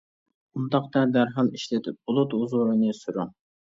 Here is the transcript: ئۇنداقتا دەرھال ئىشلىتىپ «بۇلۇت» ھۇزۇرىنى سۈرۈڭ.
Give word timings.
ئۇنداقتا 0.59 1.03
دەرھال 1.17 1.53
ئىشلىتىپ 1.59 1.99
«بۇلۇت» 2.09 2.35
ھۇزۇرىنى 2.41 2.97
سۈرۈڭ. 3.03 3.31